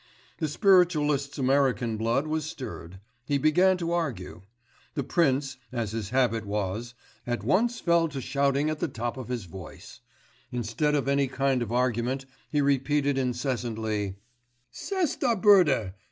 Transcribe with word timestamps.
The 0.39 0.47
spiritualist's 0.47 1.37
American 1.37 1.95
blood 1.95 2.25
was 2.25 2.43
stirred; 2.45 2.99
he 3.27 3.37
began 3.37 3.77
to 3.77 3.91
argue. 3.91 4.41
The 4.95 5.03
prince, 5.03 5.57
as 5.71 5.91
his 5.91 6.09
habit 6.09 6.43
was, 6.43 6.95
at 7.27 7.43
once 7.43 7.79
fell 7.79 8.07
to 8.09 8.19
shouting 8.19 8.67
at 8.71 8.79
the 8.79 8.87
top 8.87 9.15
of 9.15 9.27
his 9.27 9.45
voice; 9.45 9.99
instead 10.51 10.95
of 10.95 11.07
any 11.07 11.27
kind 11.27 11.61
of 11.61 11.71
argument 11.71 12.25
he 12.49 12.61
repeated 12.61 13.19
incessantly: 13.19 14.15
'_C'est 14.73 15.21
absurde! 15.21 15.93